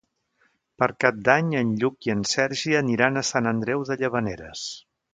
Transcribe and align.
Per 0.83 0.87
Cap 1.03 1.19
d'Any 1.27 1.51
en 1.59 1.75
Lluc 1.83 2.09
i 2.09 2.15
en 2.15 2.25
Sergi 2.31 2.75
aniran 2.83 3.23
a 3.23 3.27
Sant 3.31 3.55
Andreu 3.55 3.89
de 3.93 3.99
Llavaneres. 4.03 4.69